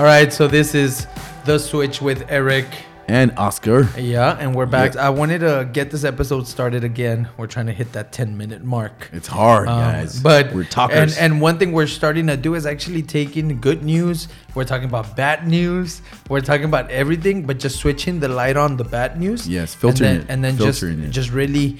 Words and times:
All 0.00 0.06
right, 0.06 0.32
so 0.32 0.48
this 0.48 0.74
is 0.74 1.06
the 1.44 1.58
switch 1.58 2.00
with 2.00 2.24
Eric. 2.30 2.64
And 3.06 3.32
Oscar. 3.36 3.86
Yeah, 3.98 4.34
and 4.40 4.54
we're 4.54 4.64
back. 4.64 4.94
Yeah. 4.94 5.06
I 5.08 5.10
wanted 5.10 5.40
to 5.40 5.68
get 5.70 5.90
this 5.90 6.04
episode 6.04 6.48
started 6.48 6.84
again. 6.84 7.28
We're 7.36 7.48
trying 7.48 7.66
to 7.66 7.74
hit 7.74 7.92
that 7.92 8.10
10 8.10 8.34
minute 8.34 8.64
mark. 8.64 9.10
It's 9.12 9.28
hard, 9.28 9.68
Um, 9.68 9.78
guys. 9.78 10.18
But 10.22 10.54
we're 10.54 10.64
talkers. 10.64 11.18
And, 11.18 11.32
and 11.34 11.42
one 11.42 11.58
thing 11.58 11.72
we're 11.72 11.86
starting 11.86 12.28
to 12.28 12.38
do 12.38 12.54
is 12.54 12.64
actually 12.64 13.02
taking 13.02 13.60
good 13.60 13.82
news. 13.82 14.28
We're 14.54 14.64
talking 14.64 14.88
about 14.88 15.16
bad 15.16 15.46
news. 15.46 16.00
We're 16.30 16.40
talking 16.40 16.64
about 16.64 16.90
everything, 16.90 17.42
but 17.44 17.58
just 17.58 17.78
switching 17.78 18.20
the 18.20 18.28
light 18.30 18.56
on 18.56 18.78
the 18.78 18.84
bad 18.84 19.20
news. 19.20 19.46
Yes, 19.46 19.74
filtering 19.74 20.08
and 20.12 20.18
it, 20.22 20.26
then, 20.28 20.34
and 20.34 20.44
then 20.44 20.56
filtering 20.56 20.96
just 20.96 21.08
it. 21.08 21.10
just 21.10 21.30
really 21.30 21.76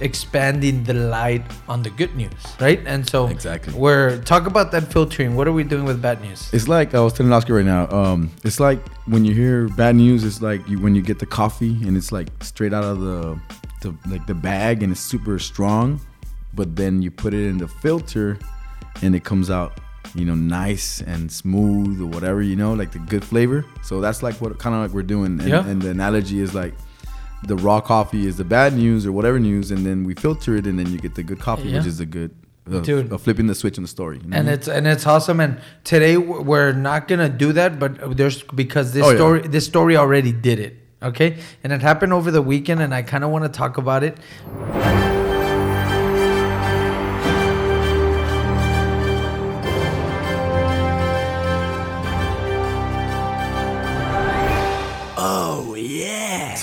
expanding 0.00 0.84
the 0.84 0.94
light 0.94 1.42
on 1.68 1.82
the 1.82 1.90
good 1.90 2.14
news, 2.16 2.32
right? 2.60 2.80
And 2.86 3.08
so 3.08 3.28
Exactly. 3.28 3.72
We're 3.74 4.20
talk 4.22 4.46
about 4.46 4.70
that 4.72 4.92
filtering. 4.92 5.34
What 5.36 5.46
are 5.48 5.52
we 5.52 5.64
doing 5.64 5.84
with 5.84 6.00
bad 6.02 6.20
news? 6.22 6.50
It's 6.52 6.68
like 6.68 6.94
I 6.94 7.00
was 7.00 7.12
telling 7.12 7.32
Oscar 7.32 7.54
right 7.54 7.64
now. 7.64 7.88
Um, 7.90 8.30
it's 8.44 8.60
like 8.60 8.80
when 9.06 9.24
you 9.24 9.34
hear 9.34 9.68
bad 9.70 9.96
news. 9.96 10.24
It's 10.24 10.40
like 10.42 10.66
you, 10.68 10.78
when 10.80 10.94
you 10.94 11.02
get 11.02 11.18
the 11.18 11.26
coffee 11.26 11.74
and 11.86 11.96
it's 11.96 12.10
like 12.12 12.28
straight 12.40 12.72
out 12.72 12.84
of 12.84 13.00
the, 13.00 13.38
the 13.82 13.94
like 14.08 14.26
the 14.26 14.34
bag 14.34 14.82
and 14.82 14.92
it's 14.92 15.00
super 15.00 15.38
strong, 15.38 16.00
but 16.54 16.74
then 16.76 17.02
you 17.02 17.10
put 17.10 17.34
it 17.34 17.46
in 17.46 17.58
the 17.58 17.68
filter, 17.68 18.38
and 19.02 19.14
it 19.14 19.24
comes 19.24 19.50
out, 19.50 19.80
you 20.14 20.24
know, 20.24 20.34
nice 20.34 21.00
and 21.02 21.30
smooth 21.30 22.00
or 22.00 22.06
whatever. 22.06 22.42
You 22.42 22.56
know, 22.56 22.74
like 22.74 22.92
the 22.92 22.98
good 23.00 23.24
flavor. 23.24 23.64
So 23.82 24.00
that's 24.00 24.22
like 24.22 24.34
what 24.40 24.58
kind 24.58 24.74
of 24.74 24.82
like 24.82 24.92
we're 24.92 25.02
doing. 25.02 25.38
And, 25.40 25.48
Yeah. 25.48 25.66
and 25.66 25.80
the 25.80 25.90
analogy 25.90 26.40
is 26.40 26.54
like. 26.54 26.74
The 27.46 27.56
raw 27.56 27.80
coffee 27.80 28.26
is 28.26 28.36
the 28.36 28.44
bad 28.44 28.74
news 28.74 29.06
or 29.06 29.12
whatever 29.12 29.38
news, 29.38 29.70
and 29.70 29.84
then 29.84 30.04
we 30.04 30.14
filter 30.14 30.56
it, 30.56 30.66
and 30.66 30.78
then 30.78 30.90
you 30.90 30.98
get 30.98 31.14
the 31.14 31.22
good 31.22 31.40
coffee, 31.40 31.68
Yeah. 31.68 31.78
which 31.78 31.86
is 31.86 31.98
the 31.98 32.06
good, 32.06 32.30
uh, 32.72 32.80
Dude. 32.80 33.12
uh, 33.12 33.18
flipping 33.18 33.46
the 33.46 33.54
switch 33.54 33.76
on 33.78 33.82
the 33.82 33.88
story. 33.88 34.16
you 34.22 34.28
know 34.30 34.36
and 34.38 34.46
what 34.46 34.50
I 34.50 34.52
mean? 34.52 34.58
it's 34.58 34.68
and 34.68 34.86
it's 34.86 35.06
awesome. 35.06 35.40
And 35.40 35.58
today 35.84 36.16
we're 36.16 36.72
not 36.72 37.06
gonna 37.08 37.28
do 37.28 37.52
that, 37.52 37.78
but 37.78 38.16
there's 38.16 38.42
because 38.42 38.92
this 38.92 39.04
Oh, 39.04 39.10
yeah. 39.10 39.16
story 39.16 39.40
this 39.42 39.66
story 39.66 39.96
already 39.96 40.32
did 40.32 40.58
it. 40.58 40.76
Okay, 41.02 41.36
and 41.62 41.70
it 41.70 41.82
happened 41.82 42.14
over 42.14 42.30
the 42.30 42.40
weekend, 42.40 42.80
and 42.80 42.94
I 42.94 43.02
kind 43.02 43.24
of 43.24 43.30
want 43.30 43.44
to 43.44 43.50
talk 43.50 43.76
about 43.76 44.02
it. 44.02 44.16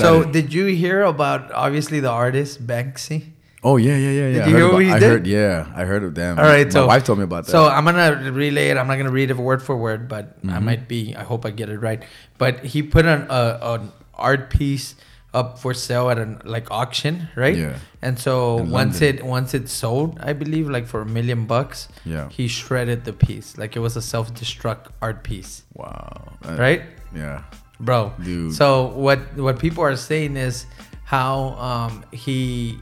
So, 0.02 0.24
did 0.24 0.54
you 0.54 0.66
hear 0.68 1.04
about 1.04 1.52
obviously 1.52 2.00
the 2.00 2.10
artist 2.10 2.66
Banksy? 2.66 3.32
Oh 3.64 3.78
yeah, 3.78 3.94
yeah, 3.96 4.10
yeah, 4.10 4.28
yeah. 4.28 4.34
Did 4.34 4.42
I 4.42 4.48
you 4.48 4.52
heard 4.54 4.58
hear 4.58 4.66
about- 4.66 4.74
what 4.74 4.84
he 4.86 4.92
I 4.92 5.00
did? 5.00 5.10
heard, 5.12 5.28
yeah, 5.28 5.72
I 5.76 5.84
heard 5.86 6.04
of 6.04 6.16
them. 6.16 6.40
All 6.40 6.46
right, 6.46 6.66
my 6.66 6.72
so 6.74 6.88
wife 6.88 7.04
told 7.04 7.20
me 7.20 7.26
about 7.26 7.46
that. 7.46 7.52
So 7.52 7.68
I'm 7.70 7.86
gonna 7.86 8.32
relay 8.34 8.70
it. 8.70 8.78
I'm 8.78 8.88
not 8.88 8.98
gonna 8.98 9.12
read 9.14 9.30
it 9.30 9.38
word 9.38 9.62
for 9.62 9.78
word, 9.78 10.08
but 10.10 10.38
I 10.44 10.48
Mm-hmm. 10.58 10.66
might 10.66 10.88
be. 10.88 11.16
I 11.16 11.22
hope 11.24 11.46
I 11.46 11.52
get 11.52 11.70
it 11.70 11.78
right. 11.78 12.02
But 12.42 12.66
he 12.66 12.82
put 12.82 13.06
an 13.06 13.30
uh, 13.30 13.60
an 13.78 13.92
art 14.18 14.50
piece 14.50 14.96
up 15.34 15.60
for 15.60 15.74
sale 15.74 16.10
at 16.10 16.18
an 16.18 16.42
like 16.44 16.72
auction, 16.72 17.30
right? 17.38 17.56
Yeah. 17.56 17.78
And 18.02 18.18
so 18.18 18.58
In 18.66 18.72
once 18.74 19.00
London. 19.00 19.20
it 19.22 19.26
once 19.30 19.54
it 19.54 19.70
sold, 19.70 20.18
I 20.20 20.34
believe 20.34 20.68
like 20.68 20.88
for 20.88 21.02
a 21.02 21.06
million 21.06 21.46
bucks. 21.46 21.88
Yeah. 22.04 22.30
He 22.34 22.48
shredded 22.50 23.06
the 23.06 23.14
piece 23.14 23.58
like 23.62 23.76
it 23.78 23.80
was 23.80 23.96
a 23.96 24.02
self 24.02 24.34
destruct 24.34 24.90
art 25.06 25.22
piece, 25.24 25.64
wow, 25.78 26.34
Uh, 26.44 26.58
right? 26.58 26.82
Yeah, 27.16 27.44
bro. 27.86 28.14
Dude. 28.24 28.54
So 28.54 28.88
what 28.96 29.20
what 29.38 29.60
people 29.60 29.84
are 29.84 29.96
saying 29.96 30.38
is 30.38 30.66
how 31.04 31.56
um, 31.60 32.06
he 32.12 32.78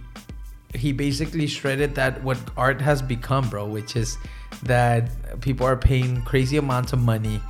he 0.76 0.92
basically 0.94 1.48
shredded 1.48 1.96
that 1.96 2.24
what 2.24 2.38
art 2.56 2.80
has 2.82 3.02
become, 3.02 3.50
bro, 3.50 3.66
which 3.66 3.96
is 3.96 4.18
that 4.64 5.10
people 5.42 5.66
are 5.66 5.78
paying 5.78 6.22
crazy 6.24 6.58
amounts 6.58 6.94
of 6.94 7.00
money. 7.00 7.42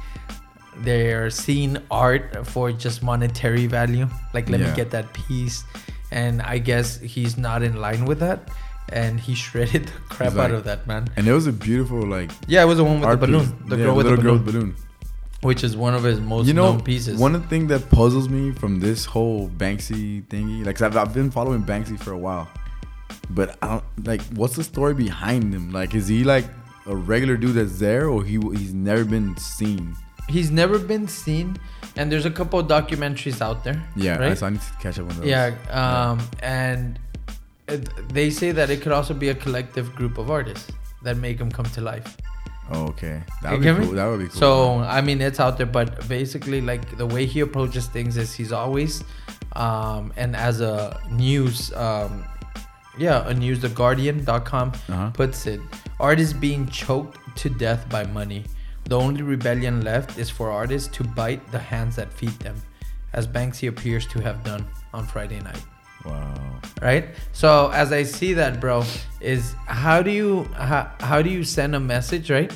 They're 0.78 1.30
seeing 1.30 1.76
art 1.92 2.48
for 2.48 2.72
just 2.72 3.04
monetary 3.04 3.68
value. 3.68 4.08
Like, 4.34 4.48
let 4.50 4.62
me 4.62 4.72
get 4.76 4.92
that 4.92 5.12
piece. 5.12 5.64
And 6.12 6.42
I 6.42 6.58
guess 6.58 6.98
he's 7.00 7.38
not 7.38 7.62
in 7.64 7.82
line 7.82 8.06
with 8.06 8.20
that. 8.20 8.48
And 8.94 9.20
he 9.20 9.36
shredded 9.44 9.88
the 9.88 10.00
crap 10.10 10.32
He's 10.32 10.40
out 10.40 10.52
of 10.52 10.64
that, 10.64 10.88
man. 10.88 11.10
and 11.18 11.28
it 11.28 11.34
was 11.34 11.46
a 11.48 11.52
beautiful 11.52 12.02
like 12.02 12.32
Yeah, 12.48 12.64
it 12.64 12.66
was 12.66 12.78
the 12.78 12.84
one 12.86 13.02
with 13.02 13.10
the 13.12 13.18
balloon. 13.18 13.46
piece. 13.52 13.70
The 13.70 13.78
Yeah, 13.78 13.84
girl 13.86 13.96
with 13.96 14.06
the 14.08 14.16
balloon, 14.16 14.44
balloon. 14.44 14.76
Which 15.42 15.64
is 15.64 15.76
one 15.78 15.94
of 15.94 16.04
his 16.04 16.20
most 16.20 16.48
You 16.48 16.54
know, 16.54 16.74
known 16.74 16.82
pieces. 16.82 17.20
one 17.20 17.34
of 17.36 17.42
the 17.44 17.48
thing 17.48 17.68
that 17.68 17.90
puzzles 17.90 18.28
me 18.30 18.52
from 18.52 18.80
this 18.80 19.06
whole 19.06 19.50
Banksy 19.50 20.24
thingy, 20.28 20.66
like 20.66 20.76
'cause 20.76 20.84
I've, 20.84 20.98
I've 20.98 21.14
been 21.14 21.32
following 21.32 21.64
Banksy 21.64 21.98
for 22.00 22.12
a 22.12 22.18
while, 22.18 22.48
but 23.30 23.58
I 23.62 23.68
don't 23.68 23.84
like 24.06 24.22
what's 24.36 24.56
the 24.56 24.64
story 24.64 24.94
behind 24.94 25.54
him. 25.54 25.72
Like, 25.72 25.96
is 25.96 26.08
he 26.08 26.24
like 26.24 26.46
a 26.86 26.96
regular 26.96 27.38
dude 27.38 27.56
that's 27.56 27.80
there, 27.80 28.10
or 28.10 28.24
he 28.24 28.40
he's 28.58 28.74
never 28.74 29.06
been 29.06 29.38
seen? 29.38 29.96
He's 30.28 30.52
never 30.52 30.78
been 30.78 31.08
seen, 31.08 31.58
and 31.96 32.12
there's 32.12 32.26
a 32.26 32.32
couple 32.32 32.60
of 32.60 32.68
documentaries 32.68 33.42
out 33.42 33.64
there. 33.64 33.82
Yeah, 33.96 34.18
right? 34.18 34.38
so 34.38 34.46
I 34.48 34.50
need 34.52 34.62
to 34.62 34.74
catch 34.80 35.00
up 35.00 35.10
on 35.10 35.16
those. 35.18 35.26
yeah, 35.26 35.56
um, 35.72 36.20
and 36.44 37.00
it, 37.68 37.90
they 38.14 38.30
say 38.30 38.52
that 38.52 38.70
it 38.70 38.82
could 38.82 38.92
also 38.92 39.14
be 39.14 39.30
a 39.30 39.36
collective 39.36 39.96
group 39.96 40.18
of 40.20 40.30
artists 40.30 40.70
that 41.04 41.18
make 41.18 41.40
him 41.40 41.52
come 41.52 41.66
to 41.66 41.82
life. 41.82 42.16
Oh, 42.72 42.88
okay. 42.88 43.24
That 43.42 43.52
would 43.54 43.62
be 43.62 43.72
me? 43.72 43.86
cool. 43.86 43.96
That 43.96 44.08
would 44.08 44.20
be 44.20 44.28
cool. 44.28 44.36
So 44.40 44.80
I 44.80 45.02
mean, 45.02 45.22
it's 45.22 45.40
out 45.40 45.58
there, 45.58 45.66
but 45.66 46.08
basically, 46.08 46.62
like 46.62 46.98
the 46.98 47.06
way 47.06 47.26
he 47.26 47.40
approaches 47.40 47.88
things 47.88 48.16
is 48.18 48.34
he's 48.34 48.52
always, 48.52 49.04
um, 49.54 50.14
and 50.18 50.36
as 50.36 50.62
a 50.62 51.00
news, 51.10 51.74
um, 51.74 52.24
yeah, 52.98 53.28
a 53.28 53.34
news, 53.34 53.60
the 53.62 53.70
Guardian.com 53.70 54.72
Uh-huh. 54.90 55.10
puts 55.12 55.48
it, 55.48 55.62
artists 56.00 56.34
being 56.34 56.68
choked 56.68 57.18
to 57.38 57.50
death 57.50 57.88
by 57.90 58.04
money. 58.06 58.46
The 58.86 58.98
only 58.98 59.22
rebellion 59.22 59.82
left 59.82 60.18
is 60.18 60.30
for 60.30 60.52
artists 60.52 60.90
to 60.98 61.04
bite 61.04 61.42
the 61.52 61.60
hands 61.60 61.96
that 61.96 62.12
feed 62.12 62.38
them, 62.40 62.56
as 63.14 63.28
Banksy 63.28 63.68
appears 63.70 64.06
to 64.08 64.20
have 64.22 64.44
done 64.44 64.66
on 64.94 65.06
Friday 65.06 65.40
night 65.42 65.62
wow. 66.06 66.60
right? 66.82 67.06
So 67.34 67.70
as 67.72 67.92
i 67.92 68.04
see 68.04 68.34
that 68.34 68.60
bro 68.60 68.84
is 69.22 69.56
how 69.66 70.02
do 70.02 70.12
you 70.12 70.44
how, 70.56 70.92
how 71.00 71.22
do 71.22 71.30
you 71.30 71.44
send 71.44 71.76
a 71.76 71.80
message 71.80 72.30
right? 72.32 72.52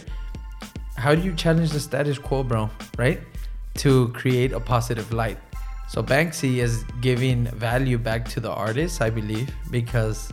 How 0.95 1.15
do 1.15 1.21
you 1.21 1.33
challenge 1.33 1.71
the 1.71 1.79
status 1.79 2.17
quo 2.17 2.43
bro 2.43 2.69
right? 2.97 3.19
To 3.75 4.09
create 4.09 4.51
a 4.53 4.59
positive 4.59 5.11
light. 5.11 5.37
So 5.89 6.01
banksy 6.01 6.57
is 6.57 6.83
giving 7.01 7.45
value 7.47 7.97
back 7.97 8.27
to 8.29 8.39
the 8.39 8.51
artists 8.51 9.01
i 9.01 9.09
believe 9.09 9.53
because 9.69 10.31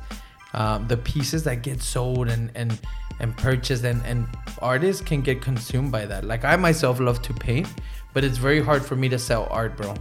um, 0.53 0.89
the 0.89 0.97
pieces 0.97 1.45
that 1.45 1.63
get 1.63 1.83
sold 1.83 2.29
and 2.29 2.51
and 2.55 2.79
and 3.21 3.37
purchased 3.37 3.85
and 3.85 4.03
and 4.05 4.27
artists 4.63 5.03
can 5.03 5.21
get 5.21 5.43
consumed 5.43 5.93
by 5.93 6.07
that. 6.07 6.25
Like 6.25 6.45
i 6.45 6.57
myself 6.57 7.01
love 7.01 7.23
to 7.23 7.35
paint 7.35 7.69
but 8.13 8.25
it's 8.25 8.39
very 8.39 8.61
hard 8.61 8.85
for 8.85 8.97
me 8.97 9.09
to 9.09 9.19
sell 9.19 9.47
art 9.51 9.77
bro 9.77 9.95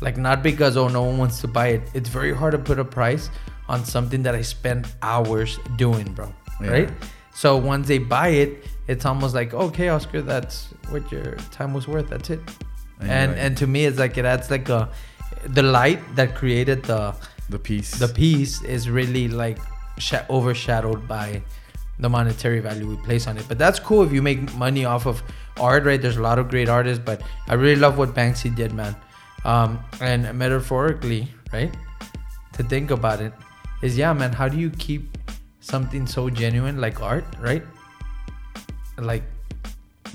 like 0.00 0.16
not 0.16 0.42
because 0.42 0.76
oh 0.76 0.88
no 0.88 1.02
one 1.02 1.18
wants 1.18 1.40
to 1.40 1.48
buy 1.48 1.68
it 1.68 1.82
it's 1.94 2.08
very 2.08 2.34
hard 2.34 2.52
to 2.52 2.58
put 2.58 2.78
a 2.78 2.84
price 2.84 3.30
on 3.68 3.84
something 3.84 4.22
that 4.22 4.34
i 4.34 4.42
spent 4.42 4.86
hours 5.02 5.58
doing 5.76 6.12
bro 6.12 6.32
Yeah. 6.60 6.70
right 6.70 6.90
so 7.34 7.56
once 7.56 7.88
they 7.88 7.98
buy 7.98 8.28
it 8.28 8.66
it's 8.88 9.04
almost 9.06 9.34
like 9.34 9.54
okay 9.54 9.88
oscar 9.88 10.22
that's 10.22 10.68
what 10.90 11.10
your 11.10 11.34
time 11.50 11.72
was 11.74 11.86
worth 11.88 12.08
that's 12.08 12.30
it 12.30 12.40
And 13.00 13.10
and 13.10 13.32
like- 13.32 13.40
and 13.44 13.56
to 13.58 13.66
me 13.66 13.84
it's 13.86 13.98
like 13.98 14.16
it 14.18 14.24
adds 14.24 14.50
like 14.50 14.68
a 14.68 14.88
the 15.58 15.62
light 15.62 16.00
that 16.16 16.34
created 16.34 16.82
the 16.84 17.14
The 17.48 17.58
piece. 17.58 17.90
the 18.04 18.08
piece 18.08 18.62
is 18.76 18.88
really 18.90 19.28
like 19.28 19.58
sha- 19.98 20.24
overshadowed 20.28 21.06
by 21.06 21.42
the 22.04 22.08
monetary 22.08 22.60
value 22.60 22.86
we 22.92 22.96
place 23.08 23.26
on 23.30 23.38
it. 23.38 23.44
But 23.48 23.56
that's 23.62 23.78
cool 23.88 24.02
if 24.06 24.12
you 24.12 24.20
make 24.20 24.40
money 24.56 24.84
off 24.84 25.06
of 25.06 25.22
art, 25.68 25.84
right? 25.88 26.00
There's 26.02 26.16
a 26.18 26.22
lot 26.30 26.38
of 26.42 26.48
great 26.54 26.68
artists, 26.68 27.00
but 27.10 27.22
I 27.48 27.54
really 27.54 27.76
love 27.84 27.96
what 27.96 28.10
Banksy 28.18 28.50
did, 28.54 28.72
man. 28.74 28.96
Um, 29.46 29.78
and 30.00 30.26
metaphorically, 30.34 31.28
right? 31.52 31.70
To 32.58 32.62
think 32.66 32.90
about 32.90 33.20
it, 33.22 33.32
is 33.82 33.96
yeah, 33.96 34.12
man. 34.12 34.32
How 34.32 34.48
do 34.48 34.58
you 34.58 34.70
keep 34.70 35.16
something 35.60 36.06
so 36.06 36.28
genuine 36.28 36.80
like 36.80 37.00
art, 37.00 37.24
right? 37.38 37.62
Like 38.98 39.22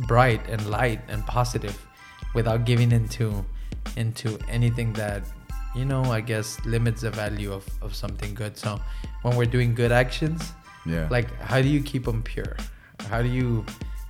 bright 0.04 0.44
and 0.50 0.60
light 0.68 1.00
and 1.08 1.26
positive, 1.26 1.80
without 2.36 2.66
giving 2.66 2.92
into 2.92 3.46
into 3.96 4.38
anything 4.50 4.94
that 4.94 5.24
you 5.76 5.86
know 5.86 6.04
i 6.12 6.22
guess 6.22 6.64
limits 6.66 7.02
the 7.02 7.12
value 7.12 7.52
of, 7.52 7.66
of 7.82 7.96
something 7.96 8.34
good 8.34 8.58
so 8.58 8.80
when 9.22 9.36
we're 9.36 9.46
doing 9.46 9.74
good 9.74 9.92
actions 9.92 10.54
yeah. 10.86 11.08
like 11.10 11.34
how 11.40 11.62
do 11.62 11.68
you 11.68 11.82
keep 11.82 12.06
them 12.06 12.22
pure 12.22 12.56
how 13.10 13.22
do 13.22 13.28
you 13.28 13.66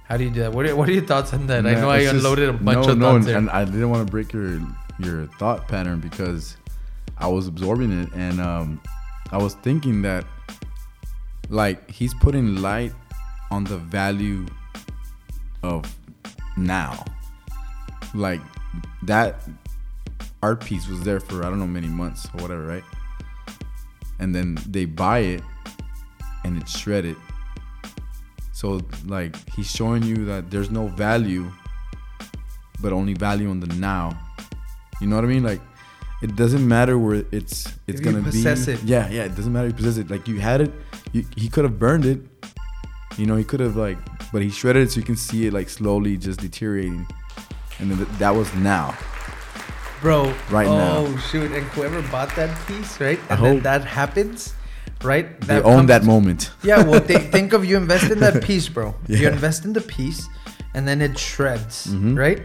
how 0.06 0.18
do 0.18 0.23
you 0.23 0.29
do 0.29 0.41
that 0.41 0.51
what 0.51 0.65
are, 0.65 0.75
what 0.75 0.89
are 0.89 0.91
your 0.91 1.06
thoughts 1.06 1.33
on 1.33 1.47
that 1.47 1.65
i 1.65 1.73
know 1.73 1.89
i 1.89 2.01
just- 2.01 2.15
unloaded 2.15 2.50
a 2.50 2.53
bunch 2.53 2.85
no, 2.85 2.91
of 2.91 2.97
no, 2.97 3.18
thoughts 3.18 3.27
and 3.27 3.50
I 3.50 3.65
didn't 3.65 3.89
want 3.89 4.06
to 4.06 4.12
break 4.12 4.33
your 4.33 4.59
your 5.06 5.27
thought 5.39 5.68
pattern 5.68 6.00
because 6.00 6.57
I 7.18 7.27
was 7.27 7.48
absorbing 7.48 7.92
it 8.01 8.09
and 8.13 8.39
um, 8.42 8.81
I 9.31 9.38
was 9.38 9.56
thinking 9.56 10.01
that 10.01 10.25
like 11.50 11.89
he's 11.89 12.13
putting 12.15 12.62
light 12.62 12.94
on 13.51 13.63
the 13.63 13.77
value 13.77 14.45
of 15.63 15.86
now. 16.57 17.03
Like 18.13 18.42
that 19.03 19.42
art 20.42 20.63
piece 20.63 20.88
was 20.88 21.01
there 21.04 21.19
for 21.19 21.45
I 21.45 21.50
don't 21.50 21.59
know 21.59 21.68
many 21.68 21.88
months 21.88 22.27
or 22.33 22.42
whatever, 22.42 22.65
right? 22.65 22.83
And 24.19 24.33
then 24.33 24.57
they 24.68 24.86
buy 24.86 25.19
it 25.19 25.44
and 26.44 26.62
it's 26.62 26.77
shredded. 26.77 27.15
So 28.51 28.81
like 29.06 29.36
he's 29.50 29.69
showing 29.69 30.04
you 30.04 30.25
that 30.25 30.51
there's 30.51 30.71
no 30.71 30.88
value 30.88 31.51
but 32.81 32.92
only 32.92 33.13
value 33.13 33.50
on 33.50 33.59
the 33.59 33.68
now. 33.75 34.18
You 35.01 35.07
know 35.07 35.15
what 35.18 35.25
I 35.25 35.27
mean? 35.27 35.44
Like 35.44 35.62
it 36.21 36.36
doesn't 36.36 36.65
matter 36.68 36.98
where 37.00 37.25
it's 37.31 37.65
it's 37.88 38.00
If 38.00 38.01
gonna 38.03 38.21
possess 38.21 38.68
be. 38.68 38.74
it. 38.74 38.83
Yeah, 38.83 39.09
yeah. 39.09 39.24
It 39.24 39.36
doesn't 39.36 39.51
matter 39.51 39.68
if 39.68 39.74
you 39.74 39.77
possess 39.77 39.98
it. 39.98 40.09
Like 40.12 40.27
you 40.27 40.39
had 40.39 40.62
it. 40.62 40.71
You, 41.12 41.25
he 41.36 41.50
could 41.50 41.63
have 41.65 41.77
burned 41.80 42.06
it. 42.06 42.19
You 43.18 43.25
know, 43.25 43.36
he 43.36 43.44
could 43.44 43.59
have 43.59 43.75
like, 43.75 43.98
but 44.31 44.42
he 44.42 44.50
shredded 44.50 44.83
it 44.83 44.92
so 44.92 45.00
you 45.00 45.06
can 45.06 45.18
see 45.18 45.48
it 45.48 45.53
like 45.53 45.68
slowly 45.69 46.15
just 46.18 46.39
deteriorating. 46.39 47.06
And 47.80 47.89
then 47.92 47.98
th- 47.98 48.09
that 48.19 48.33
was 48.36 48.53
now. 48.56 48.95
bro. 50.01 50.33
Right 50.50 50.68
oh, 50.68 50.77
now. 50.77 50.98
Oh 50.98 51.18
shoot! 51.30 51.51
And 51.51 51.65
whoever 51.74 52.01
bought 52.13 52.33
that 52.36 52.51
piece, 52.68 53.00
right? 53.01 53.19
I 53.30 53.36
And 53.36 53.44
then 53.44 53.54
hope- 53.56 53.63
that 53.63 53.83
happens, 53.83 54.54
right? 55.04 55.27
They 55.42 55.57
own 55.62 55.63
comes- 55.63 55.88
that 55.89 56.04
moment. 56.06 56.51
Yeah. 56.63 56.83
Well, 56.83 57.00
think, 57.09 57.31
think 57.31 57.54
of 57.54 57.65
you 57.65 57.75
invest 57.77 58.12
in 58.12 58.19
that 58.19 58.44
piece, 58.44 58.69
bro. 58.69 58.95
You 59.07 59.27
invest 59.27 59.65
in 59.65 59.74
the 59.74 59.81
piece, 59.81 60.27
and 60.75 60.88
then 60.88 61.01
it 61.01 61.18
shreds, 61.18 61.88
Mhm. 61.88 62.18
right? 62.18 62.42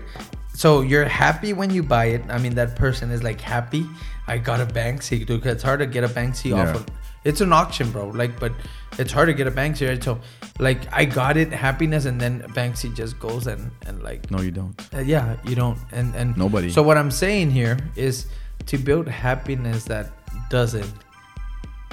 So 0.56 0.81
you're 0.81 1.05
happy 1.05 1.53
when 1.53 1.69
you 1.69 1.82
buy 1.82 2.06
it. 2.06 2.23
I 2.31 2.38
mean, 2.38 2.55
that 2.55 2.76
person 2.76 3.11
is 3.11 3.23
like 3.23 3.41
happy. 3.43 3.87
I 4.26 4.38
got 4.38 4.58
a 4.61 4.64
Banksy, 4.67 5.26
dude. 5.26 5.44
It's 5.44 5.62
hard 5.62 5.81
to 5.81 5.87
get 5.87 6.03
a 6.03 6.08
Banksy 6.08 6.56
off 6.56 6.75
of. 6.75 6.87
It's 7.25 7.43
an 7.43 7.53
auction, 7.53 7.91
bro. 7.91 8.08
Like, 8.08 8.41
but 8.41 8.53
it's 8.99 9.12
hard 9.12 9.29
to 9.29 9.35
get 9.35 9.47
a 9.47 9.50
Banksy, 9.50 9.87
right? 9.87 10.03
So, 10.03 10.19
like, 10.58 10.81
I 10.93 11.05
got 11.05 11.37
it, 11.37 11.53
happiness, 11.53 12.06
and 12.06 12.19
then 12.19 12.41
Banksy 12.55 12.94
just 12.94 13.19
goes 13.20 13.47
and 13.47 13.70
and 13.85 14.03
like 14.03 14.31
No, 14.31 14.41
you 14.41 14.50
don't. 14.50 14.75
uh, 14.94 15.00
yeah, 15.00 15.37
you 15.44 15.56
don't. 15.56 15.79
And 15.93 16.14
and 16.14 16.35
Nobody. 16.38 16.70
So 16.70 16.82
what 16.82 16.97
I'm 16.97 17.11
saying 17.11 17.50
here 17.50 17.76
is 17.94 18.26
to 18.67 18.79
build 18.79 19.09
happiness 19.09 19.85
that 19.85 20.11
doesn't 20.49 20.91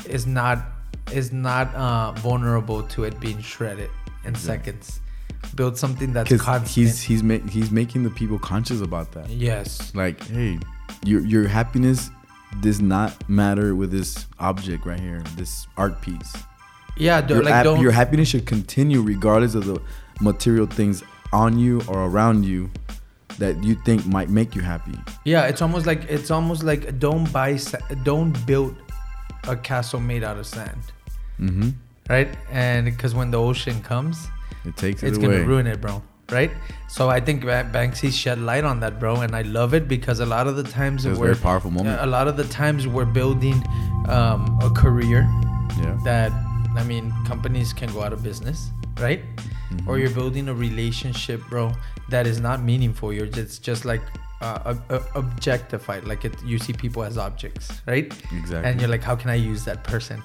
is 0.06 0.25
not 0.25 0.63
is 1.12 1.33
not 1.33 1.74
uh, 1.75 2.13
vulnerable 2.13 2.81
to 2.95 3.04
it 3.04 3.19
being 3.19 3.42
shredded 3.42 3.89
in 4.24 4.36
seconds. 4.36 5.01
Build 5.56 5.78
something 5.78 6.13
that's 6.13 6.36
constant. 6.42 6.68
he's 6.69 7.01
he's 7.01 7.22
ma- 7.24 7.45
he's 7.50 7.69
making 7.72 8.04
the 8.04 8.10
people 8.10 8.40
conscious 8.40 8.81
about 8.81 9.12
that. 9.12 9.30
yes. 9.30 9.94
Like, 9.95 10.22
hey, 10.28 10.57
your 11.06 11.22
your 11.25 11.48
happiness 11.48 12.10
does 12.62 12.81
not 12.81 13.28
matter 13.30 13.75
with 13.75 13.92
this 13.92 14.25
object 14.40 14.86
right 14.86 15.00
here, 15.00 15.22
this 15.36 15.68
art 15.78 16.01
piece. 16.01 16.34
Yeah. 16.98 17.28
Your, 17.28 17.44
like 17.44 17.63
don't. 17.63 17.80
your 17.81 17.92
happiness 17.92 18.28
should 18.30 18.45
continue 18.45 19.01
regardless 19.01 19.54
of 19.56 19.66
the 19.66 19.80
material 20.22 20.66
things 20.68 21.04
on 21.31 21.57
you 21.57 21.81
or 21.88 22.06
around 22.06 22.45
you 22.45 22.69
that 23.40 23.63
you 23.63 23.74
think 23.84 24.06
might 24.06 24.30
make 24.30 24.56
you 24.56 24.62
happy. 24.62 24.94
yeah. 25.25 25.45
It's 25.45 25.62
almost 25.62 25.86
like 25.86 26.04
it's 26.10 26.30
almost 26.31 26.63
like 26.63 27.00
don't 27.00 27.31
buy 27.34 27.57
sa- 27.57 27.80
don't 28.04 28.34
build 28.45 28.75
a 29.48 29.56
castle 29.56 30.00
made 30.00 30.24
out 30.24 30.38
of 30.38 30.45
sand, 30.45 30.81
Mm-hmm. 31.40 31.69
right? 32.10 32.30
And 32.51 32.86
because 32.86 33.13
when 33.16 33.30
the 33.31 33.40
ocean 33.40 33.81
comes, 33.81 34.28
It 34.65 34.77
takes 34.77 35.03
it 35.03 35.09
it's 35.09 35.17
away. 35.17 35.27
gonna 35.27 35.45
ruin 35.45 35.67
it, 35.67 35.81
bro. 35.81 36.01
Right? 36.31 36.51
So 36.88 37.09
I 37.09 37.19
think 37.19 37.41
Ba- 37.41 37.69
Banksy 37.71 38.11
shed 38.11 38.39
light 38.39 38.63
on 38.63 38.79
that, 38.79 39.00
bro, 39.00 39.17
and 39.21 39.35
I 39.35 39.41
love 39.41 39.73
it 39.73 39.88
because 39.88 40.19
a 40.19 40.25
lot 40.25 40.47
of 40.47 40.55
the 40.55 40.63
times 40.63 41.05
we're 41.05 41.15
very 41.15 41.35
powerful 41.35 41.69
moment. 41.69 42.00
a 42.01 42.05
lot 42.05 42.27
of 42.27 42.38
the 42.38 42.45
times 42.45 42.88
we're 42.88 43.05
building 43.05 43.61
um, 44.07 44.57
a 44.63 44.69
career 44.69 45.27
yeah. 45.81 45.97
that 46.05 46.31
I 46.75 46.83
mean 46.83 47.13
companies 47.25 47.73
can 47.73 47.91
go 47.94 48.01
out 48.01 48.13
of 48.13 48.23
business, 48.23 48.71
right? 49.00 49.21
Mm-hmm. 49.35 49.89
Or 49.89 50.00
you're 50.00 50.11
building 50.11 50.47
a 50.50 50.53
relationship, 50.53 51.41
bro, 51.49 51.73
that 52.09 52.25
is 52.25 52.39
not 52.39 52.63
meaningful. 52.63 53.11
You're 53.11 53.27
just 53.27 53.61
just 53.61 53.85
like 53.85 54.01
uh, 54.41 54.75
ob- 54.89 55.06
objectified, 55.15 56.06
like 56.06 56.25
it, 56.25 56.33
you 56.44 56.59
see 56.59 56.73
people 56.73 57.03
as 57.03 57.17
objects, 57.17 57.81
right? 57.88 58.06
Exactly. 58.31 58.69
And 58.69 58.79
you're 58.79 58.89
like, 58.89 59.03
how 59.03 59.15
can 59.15 59.29
I 59.29 59.35
use 59.35 59.63
that 59.65 59.83
person? 59.83 60.21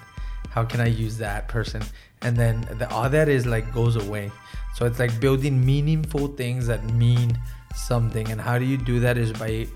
How 0.50 0.64
can 0.64 0.80
I 0.80 0.86
use 0.86 1.18
that 1.18 1.48
person? 1.48 1.82
And 2.22 2.36
then 2.36 2.68
the, 2.78 2.90
all 2.90 3.08
that 3.08 3.28
is 3.28 3.46
like 3.46 3.72
goes 3.72 3.96
away. 3.96 4.30
So 4.74 4.86
it's 4.86 4.98
like 4.98 5.18
building 5.20 5.64
meaningful 5.64 6.28
things 6.28 6.66
that 6.66 6.84
mean 6.84 7.38
something. 7.74 8.30
And 8.30 8.40
how 8.40 8.58
do 8.58 8.64
you 8.64 8.76
do 8.76 9.00
that 9.00 9.18
is 9.18 9.32
by 9.32 9.66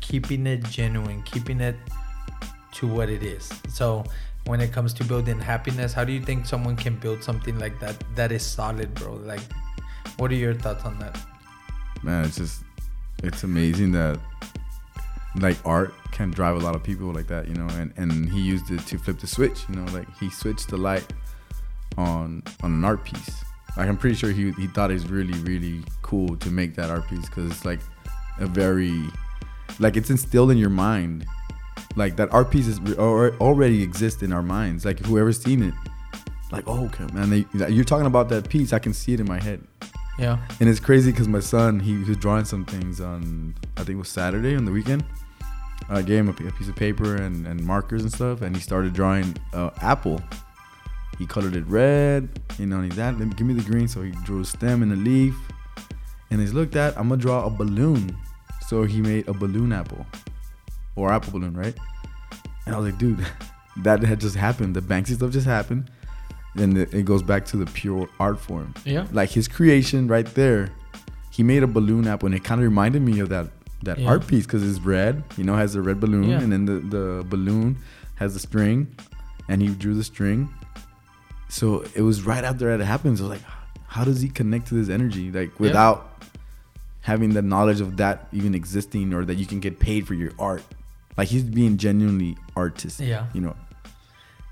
keeping 0.00 0.46
it 0.46 0.62
genuine, 0.64 1.22
keeping 1.22 1.60
it 1.60 1.76
to 2.72 2.86
what 2.86 3.08
it 3.08 3.22
is. 3.22 3.50
So 3.68 4.04
when 4.46 4.60
it 4.60 4.72
comes 4.72 4.92
to 4.94 5.04
building 5.04 5.38
happiness, 5.38 5.92
how 5.92 6.04
do 6.04 6.12
you 6.12 6.20
think 6.20 6.46
someone 6.46 6.76
can 6.76 6.96
build 6.96 7.22
something 7.22 7.58
like 7.58 7.78
that 7.80 8.02
that 8.14 8.32
is 8.32 8.44
solid, 8.44 8.94
bro? 8.94 9.14
Like, 9.14 9.40
what 10.16 10.30
are 10.30 10.36
your 10.36 10.54
thoughts 10.54 10.84
on 10.84 10.98
that? 11.00 11.18
Man, 12.02 12.24
it's 12.24 12.36
just 12.36 12.62
it's 13.22 13.42
amazing 13.42 13.92
that 13.92 14.18
like 15.42 15.56
art 15.64 15.94
can 16.12 16.30
drive 16.30 16.56
a 16.56 16.58
lot 16.58 16.74
of 16.74 16.82
people 16.82 17.12
like 17.12 17.26
that, 17.28 17.48
you 17.48 17.54
know, 17.54 17.66
and, 17.74 17.92
and 17.96 18.30
he 18.30 18.40
used 18.40 18.70
it 18.70 18.80
to 18.86 18.98
flip 18.98 19.18
the 19.18 19.26
switch, 19.26 19.64
you 19.68 19.76
know, 19.76 19.92
like 19.92 20.06
he 20.18 20.30
switched 20.30 20.68
the 20.68 20.76
light 20.76 21.06
on 21.96 22.42
on 22.62 22.72
an 22.72 22.84
art 22.84 23.04
piece. 23.04 23.44
Like 23.76 23.88
I'm 23.88 23.96
pretty 23.96 24.16
sure 24.16 24.30
he 24.30 24.52
he 24.52 24.66
thought 24.68 24.90
it's 24.90 25.04
really 25.04 25.38
really 25.40 25.82
cool 26.02 26.36
to 26.36 26.50
make 26.50 26.74
that 26.76 26.90
art 26.90 27.08
piece 27.08 27.26
because 27.26 27.50
it's 27.50 27.64
like 27.64 27.80
a 28.38 28.46
very 28.46 29.04
like 29.78 29.96
it's 29.96 30.10
instilled 30.10 30.50
in 30.50 30.58
your 30.58 30.70
mind. 30.70 31.26
Like 31.96 32.16
that 32.16 32.32
art 32.32 32.50
piece 32.50 32.66
is 32.66 32.80
already 32.98 33.82
exists 33.82 34.22
in 34.22 34.32
our 34.32 34.42
minds. 34.42 34.84
Like 34.84 34.98
whoever's 35.00 35.40
seen 35.40 35.62
it, 35.62 35.74
like 36.50 36.64
oh 36.66 36.86
okay 36.86 37.06
man, 37.12 37.30
they, 37.30 37.68
you're 37.68 37.84
talking 37.84 38.06
about 38.06 38.28
that 38.30 38.48
piece. 38.48 38.72
I 38.72 38.78
can 38.78 38.92
see 38.92 39.14
it 39.14 39.20
in 39.20 39.26
my 39.26 39.42
head. 39.42 39.62
Yeah. 40.18 40.38
And 40.58 40.68
it's 40.68 40.80
crazy 40.80 41.12
because 41.12 41.28
my 41.28 41.40
son, 41.40 41.78
he 41.78 41.96
was 41.96 42.16
drawing 42.16 42.44
some 42.44 42.64
things 42.64 43.00
on, 43.00 43.54
I 43.76 43.80
think 43.80 43.90
it 43.90 43.98
was 43.98 44.08
Saturday 44.08 44.56
on 44.56 44.64
the 44.64 44.72
weekend. 44.72 45.04
I 45.88 46.02
gave 46.02 46.18
him 46.20 46.28
a, 46.28 46.32
piece 46.32 46.68
of 46.68 46.76
paper 46.76 47.16
and, 47.16 47.46
and 47.46 47.62
markers 47.64 48.02
and 48.02 48.12
stuff, 48.12 48.42
and 48.42 48.54
he 48.54 48.60
started 48.60 48.92
drawing 48.92 49.36
uh, 49.54 49.70
apple. 49.80 50.20
He 51.18 51.26
colored 51.26 51.56
it 51.56 51.66
red, 51.66 52.28
you 52.58 52.66
know, 52.66 52.76
and 52.76 52.84
he's 52.84 52.96
that, 52.96 53.18
give 53.36 53.46
me 53.46 53.54
the 53.54 53.62
green. 53.68 53.88
So 53.88 54.02
he 54.02 54.12
drew 54.24 54.40
a 54.40 54.44
stem 54.44 54.82
and 54.82 54.92
a 54.92 54.96
leaf. 54.96 55.34
And 56.30 56.40
he's 56.40 56.52
looked 56.52 56.76
at, 56.76 56.96
I'm 56.98 57.08
gonna 57.08 57.20
draw 57.20 57.44
a 57.46 57.50
balloon. 57.50 58.16
So 58.68 58.84
he 58.84 59.00
made 59.00 59.26
a 59.28 59.32
balloon 59.32 59.72
apple 59.72 60.06
or 60.94 61.10
apple 61.10 61.32
balloon, 61.32 61.56
right? 61.56 61.74
And 62.66 62.74
I 62.74 62.78
was 62.78 62.90
like, 62.90 62.98
dude, 62.98 63.26
that 63.78 64.02
had 64.02 64.20
just 64.20 64.36
happened. 64.36 64.76
The 64.76 64.82
Banksy 64.82 65.14
stuff 65.14 65.30
just 65.32 65.46
happened. 65.46 65.90
And 66.54 66.76
it 66.76 66.92
it 66.92 67.04
goes 67.04 67.22
back 67.22 67.44
to 67.46 67.56
the 67.56 67.66
pure 67.66 68.08
art 68.20 68.38
form 68.38 68.74
Yeah. 68.84 69.06
like 69.12 69.30
his 69.30 69.48
creation 69.48 70.08
right 70.08 70.26
there 70.34 70.70
he 71.30 71.42
made 71.44 71.62
a 71.62 71.66
balloon 71.68 72.06
apple 72.08 72.26
and 72.26 72.34
it 72.34 72.42
kind 72.42 72.60
of 72.60 72.64
reminded 72.64 73.00
me 73.02 73.20
of 73.20 73.28
that 73.28 73.46
that 73.82 73.98
Yeah. 73.98 74.08
art 74.08 74.26
piece 74.26 74.44
because 74.46 74.68
it's 74.68 74.80
red 74.80 75.22
you 75.36 75.44
know 75.44 75.54
has 75.54 75.74
a 75.74 75.82
red 75.82 76.00
balloon 76.00 76.30
Yeah. 76.30 76.40
and 76.40 76.52
then 76.52 76.64
the, 76.64 76.78
the 76.96 77.24
balloon 77.28 77.76
has 78.16 78.34
the 78.34 78.40
string 78.40 78.88
and 79.48 79.62
he 79.62 79.68
drew 79.68 79.94
the 79.94 80.04
string 80.04 80.48
so 81.48 81.84
it 81.94 82.02
was 82.02 82.22
right 82.24 82.44
after 82.44 82.66
that 82.76 82.82
it 82.82 82.86
happens 82.86 83.20
i 83.20 83.24
was 83.24 83.30
like 83.30 83.42
how 83.86 84.04
does 84.04 84.20
he 84.20 84.28
connect 84.28 84.66
to 84.68 84.74
this 84.74 84.88
energy 84.88 85.30
like 85.30 85.58
without 85.60 86.22
having 87.02 87.32
the 87.34 87.40
knowledge 87.42 87.80
of 87.80 87.96
that 87.96 88.26
even 88.32 88.54
existing 88.54 89.14
or 89.14 89.24
that 89.24 89.36
you 89.36 89.46
can 89.46 89.60
get 89.60 89.78
paid 89.78 90.06
for 90.06 90.14
your 90.14 90.32
art 90.38 90.62
like 91.16 91.28
he's 91.28 91.42
being 91.44 91.76
genuinely 91.76 92.36
artistic 92.56 93.06
Yeah. 93.08 93.26
you 93.32 93.40
know 93.40 93.56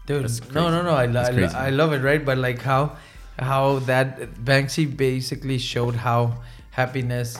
Dude, 0.06 0.22
no, 0.54 0.70
no, 0.70 0.82
no. 0.82 0.90
I, 0.90 1.06
lo- 1.06 1.20
I, 1.20 1.30
lo- 1.32 1.50
I 1.52 1.70
love 1.70 1.92
it, 1.92 1.98
right? 2.00 2.24
But 2.24 2.38
like 2.38 2.62
how, 2.62 2.96
how 3.40 3.80
that 3.90 4.34
Banksy 4.36 4.86
basically 4.96 5.58
showed 5.58 5.96
how 5.96 6.42
happiness 6.70 7.36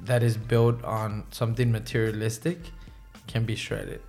that 0.00 0.22
is 0.22 0.36
built 0.36 0.82
on 0.84 1.24
something 1.30 1.70
materialistic 1.72 2.58
can 3.26 3.44
be 3.44 3.54
shredded. 3.56 4.00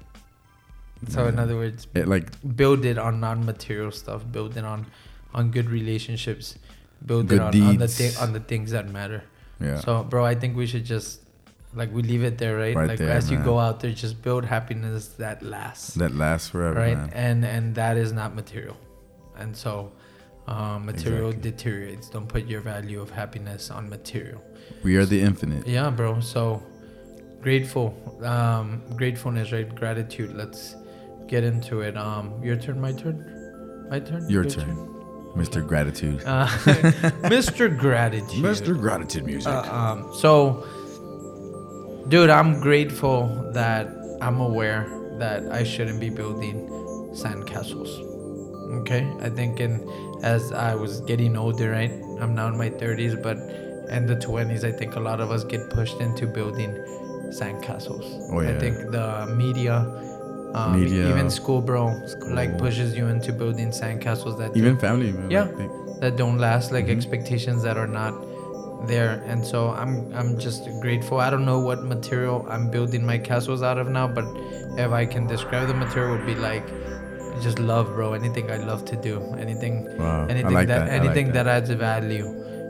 So 1.08 1.28
in 1.28 1.40
other 1.40 1.56
words, 1.56 1.88
it, 1.94 2.08
like 2.08 2.28
build 2.56 2.84
it 2.84 2.98
on 2.98 3.20
non-material 3.22 3.92
stuff. 3.92 4.24
Build 4.30 4.58
it 4.58 4.66
on, 4.66 4.86
on 5.34 5.50
good 5.50 5.70
relationships. 5.70 6.58
Build 7.06 7.32
it 7.32 7.40
on, 7.40 7.56
on 7.62 7.78
the 7.78 7.88
thi- 7.88 8.16
on 8.20 8.34
the 8.34 8.42
things 8.42 8.72
that 8.72 8.90
matter. 8.90 9.24
yeah 9.62 9.80
So, 9.80 10.04
bro, 10.04 10.26
I 10.26 10.36
think 10.36 10.58
we 10.58 10.68
should 10.68 10.84
just 10.84 11.22
like 11.74 11.94
we 11.94 12.02
leave 12.02 12.24
it 12.24 12.38
there, 12.38 12.58
right? 12.58 12.76
Right 12.76 12.90
like 12.90 13.00
there, 13.00 13.12
as 13.12 13.32
you 13.32 13.38
go 13.38 13.60
out 13.60 13.80
there, 13.80 13.94
just 13.94 14.22
build 14.22 14.44
happiness 14.44 15.08
that 15.20 15.42
lasts 15.42 15.94
that 15.96 16.14
lasts 16.14 16.50
forever 16.50 16.80
right 16.80 16.98
man. 16.98 17.10
and 17.14 17.46
and 17.46 17.76
that 17.76 17.96
is 17.96 18.12
not 18.12 18.36
material 18.36 18.76
and 19.38 19.56
so 19.56 19.92
um, 20.56 20.86
material 20.86 21.30
Exactly. 21.30 21.52
deteriorates 21.52 22.10
don't 22.10 22.28
put 22.36 22.44
your 22.54 22.62
value 22.62 23.00
of 23.06 23.10
happiness 23.22 23.70
on 23.78 23.84
material 23.90 24.42
we 24.84 24.96
are 25.00 25.06
the 25.06 25.20
infinite 25.30 25.66
yeah 25.68 25.90
bro 25.90 26.20
so 26.20 26.62
grateful 27.42 27.88
um 28.24 28.82
gratefulness 28.96 29.52
right 29.52 29.74
gratitude 29.76 30.32
let's 30.36 30.76
get 31.28 31.44
into 31.44 31.82
it 31.82 31.96
um 31.98 32.26
your 32.44 32.56
turn 32.56 32.80
my 32.82 32.92
turn 32.92 33.18
my 33.92 34.00
turn 34.00 34.28
Your 34.30 34.44
turn. 34.44 34.76
Mr. 35.36 35.66
Gratitude. 35.66 36.24
uh, 36.26 36.48
mr 37.36 37.66
gratitude 37.86 38.44
Mr. 38.44 38.78
Gratitude 38.78 39.26
music. 39.26 39.54
uh, 39.54 39.62
um, 39.82 40.12
so, 40.16 40.66
dude, 42.10 42.32
I'm 42.32 42.60
grateful 42.60 43.28
that 43.54 43.88
I'm 44.22 44.40
aware 44.40 44.88
that 45.20 45.44
I 45.52 45.64
shouldn't 45.64 46.00
be 46.00 46.10
building 46.10 46.68
sandcastles. 47.14 47.92
Okay, 48.70 49.08
I 49.22 49.30
think 49.30 49.60
in 49.60 49.80
as 50.24 50.52
I 50.52 50.76
was 50.76 51.02
getting 51.02 51.36
older, 51.38 51.72
right? 51.72 51.92
I'm 52.20 52.36
now 52.36 52.48
in 52.48 52.58
my 52.58 52.70
30s, 52.70 53.16
but 53.22 53.38
in 53.90 54.06
the 54.06 54.16
20s, 54.16 54.64
I 54.64 54.72
think 54.72 54.96
a 54.96 55.00
lot 55.00 55.20
of 55.20 55.32
us 55.32 55.44
get 55.44 55.70
pushed 55.70 56.00
into 56.02 56.28
building 56.28 56.76
sandcastles. 57.32 58.06
Oh, 58.32 58.40
I 58.40 58.58
think 58.60 58.92
the 58.92 59.26
media. 59.28 59.88
Um, 60.54 60.80
Media. 60.80 61.08
even 61.10 61.30
school, 61.30 61.62
bro, 61.62 62.02
School. 62.08 62.34
like 62.34 62.58
pushes 62.58 62.98
you 62.98 63.06
into 63.08 63.32
building 63.32 63.70
sandcastles 63.70 64.36
that 64.40 64.58
Even 64.58 64.78
family, 64.80 65.12
man. 65.12 65.30
Yeah. 65.30 65.46
Think. 65.46 65.72
that 66.02 66.16
don't 66.16 66.38
last 66.40 66.72
like 66.72 66.86
Mhm. 66.88 66.96
expectations 66.98 67.62
that 67.64 67.78
are 67.78 67.86
not 67.86 68.14
there 68.88 69.22
and 69.28 69.46
so 69.46 69.72
i'm 69.72 69.92
i'm 70.16 70.38
just 70.40 70.70
grateful 70.80 71.20
i 71.20 71.30
don't 71.30 71.44
know 71.44 71.60
what 71.60 71.84
material 71.84 72.46
i'm 72.50 72.70
building 72.70 73.06
my 73.06 73.18
castles 73.18 73.62
out 73.62 73.78
of 73.78 73.90
now 73.90 74.08
but 74.08 74.26
if 74.78 74.92
i 75.00 75.06
can 75.06 75.28
describe 75.28 75.68
the 75.68 75.74
material 75.74 76.16
would 76.16 76.26
be 76.26 76.36
like 76.36 76.64
just 77.42 77.60
love 77.60 77.88
bro 77.96 78.14
anything 78.14 78.50
i 78.52 78.58
love 78.58 78.84
to 78.86 78.96
do 78.96 79.22
anything 79.38 79.88
Wow, 79.98 80.26
anything 80.28 80.54
like 80.54 80.68
that, 80.68 80.86
that, 80.86 80.94
I 80.94 80.98
like 80.98 81.06
anything 81.06 81.28
that. 81.34 81.44
that. 81.46 81.48
adds 81.48 81.70
value 81.72 82.26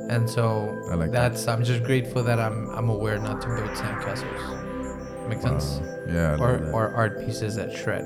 and 0.10 0.30
so 0.30 0.78
I 0.92 0.96
like 0.96 1.12
that. 1.12 1.32
that's 1.34 1.48
i'm 1.48 1.64
just 1.64 1.84
grateful 1.84 2.24
that 2.24 2.40
i'm 2.40 2.70
i'm 2.72 2.90
aware 2.90 3.20
not 3.20 3.42
to 3.42 3.48
build 3.48 3.70
sandcastles 3.72 5.28
make 5.30 5.42
sense 5.42 5.82
Yeah. 6.08 6.36
I 6.40 6.42
or 6.44 6.72
or 6.72 6.90
art 6.96 7.20
pieces 7.26 7.56
that 7.56 7.72
shred 7.76 8.04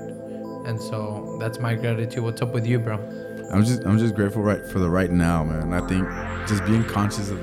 and 0.67 0.79
so 0.79 1.37
that's 1.39 1.59
my 1.59 1.75
gratitude 1.75 2.23
what's 2.23 2.41
up 2.41 2.53
with 2.53 2.65
you 2.65 2.79
bro 2.79 2.97
I'm 3.51 3.63
just 3.63 3.85
I'm 3.85 3.99
just 3.99 4.15
grateful 4.15 4.41
right 4.41 4.65
for 4.71 4.79
the 4.79 4.89
right 4.89 5.11
now, 5.11 5.43
man. 5.43 5.73
I 5.73 5.81
think 5.87 6.07
just 6.47 6.65
being 6.65 6.83
conscious 6.85 7.29
of 7.29 7.39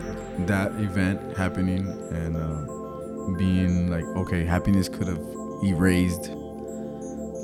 that 0.49 0.73
event 0.81 1.37
happening 1.37 1.87
and 2.11 2.37
uh, 2.37 3.37
being 3.39 3.91
like, 3.91 4.03
okay, 4.17 4.45
happiness 4.45 4.89
could 4.89 5.07
have 5.07 5.21
erased 5.63 6.33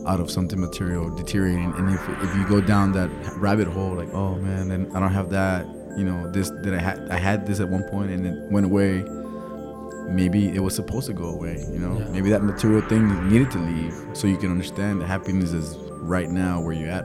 out 0.06 0.20
of 0.20 0.30
something 0.30 0.60
material 0.60 1.10
deteriorating, 1.14 1.72
and 1.76 1.90
if 1.94 2.08
if 2.22 2.34
you 2.36 2.46
go 2.48 2.60
down 2.60 2.92
that 2.92 3.10
rabbit 3.36 3.66
hole, 3.68 3.94
like, 3.94 4.12
oh 4.14 4.36
man, 4.36 4.68
then 4.68 4.90
I 4.94 5.00
don't 5.00 5.12
have 5.12 5.30
that. 5.30 5.66
You 5.96 6.04
know, 6.04 6.30
this 6.30 6.50
that 6.62 6.74
I 6.74 6.78
had 6.80 7.08
I 7.10 7.18
had 7.18 7.46
this 7.46 7.58
at 7.60 7.68
one 7.68 7.82
point 7.84 8.10
and 8.10 8.26
it 8.26 8.52
went 8.52 8.66
away. 8.66 9.04
Maybe 10.08 10.48
it 10.54 10.60
was 10.60 10.74
supposed 10.74 11.06
to 11.08 11.12
go 11.12 11.24
away. 11.30 11.56
You 11.72 11.78
know, 11.80 11.98
Yeah. 11.98 12.08
maybe 12.10 12.30
that 12.30 12.42
material 12.44 12.80
thing 12.82 13.28
needed 13.28 13.50
to 13.52 13.58
leave, 13.58 13.94
so 14.12 14.26
you 14.28 14.36
can 14.36 14.50
understand 14.52 15.00
that 15.00 15.06
happiness 15.06 15.52
is 15.52 15.76
right 16.14 16.30
now 16.30 16.60
where 16.60 16.72
you're 16.74 16.90
at 16.90 17.04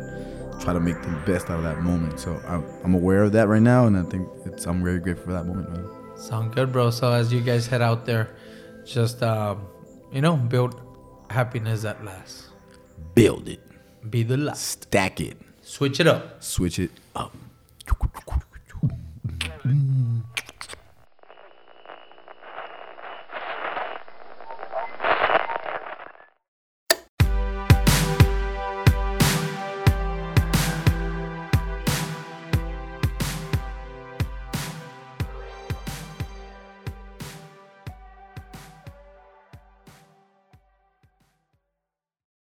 try 0.62 0.74
to 0.74 0.79
make 0.79 1.01
the 1.01 1.10
best 1.25 1.50
out 1.50 1.58
of 1.58 1.63
that 1.63 1.81
moment. 1.81 2.20
So 2.20 2.39
I'm, 2.48 2.63
I'm 2.84 2.93
aware 2.93 3.24
of 3.24 3.31
that 3.31 3.48
right 3.48 3.62
now, 3.63 3.88
and 3.88 3.98
I 3.98 4.03
think 4.03 4.29
it's 4.46 4.67
I'm 4.67 4.84
very 4.84 5.00
grateful 5.00 5.25
for 5.25 5.31
that 5.34 5.46
moment, 5.48 5.72
man. 5.74 5.89
Sound 6.15 6.53
good, 6.53 6.72
bro. 6.72 6.91
So 6.91 7.12
as 7.12 7.34
you 7.34 7.41
guys 7.41 7.65
head 7.65 7.81
out 7.81 8.05
there, 8.05 8.29
just 8.86 9.24
um, 9.24 9.65
you 10.12 10.22
know, 10.22 10.36
build 10.36 10.79
happiness 11.31 11.81
that 11.81 12.05
lasts. 12.05 12.50
Build 13.15 13.50
it, 13.50 13.60
Be 14.10 14.24
the 14.24 14.38
last. 14.38 14.84
stack 14.84 15.20
it, 15.20 15.38
Switch 15.62 16.00
it 16.00 16.08
up. 16.08 16.41
switch 16.43 16.79
it 16.79 16.91
up. 17.15 17.36